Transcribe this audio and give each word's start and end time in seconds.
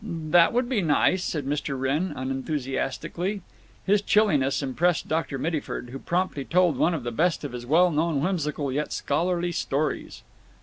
"That 0.03 0.51
would 0.51 0.67
be 0.67 0.81
nice," 0.81 1.23
said 1.23 1.45
Mr. 1.45 1.79
Wrenn, 1.79 2.11
unenthusiastically. 2.15 3.43
His 3.85 4.01
chilliness 4.01 4.63
impressed 4.63 5.07
Dr. 5.07 5.37
Mittyford, 5.37 5.91
who 5.91 5.99
promptly 5.99 6.43
told 6.43 6.75
one 6.75 6.95
of 6.95 7.03
the 7.03 7.11
best 7.11 7.43
of 7.43 7.51
his 7.51 7.67
well 7.67 7.91
known 7.91 8.19
whimsical 8.19 8.71
yet 8.71 8.91
scholarly 8.93 9.51
stories. 9.51 10.23